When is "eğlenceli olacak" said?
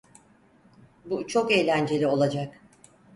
1.51-2.61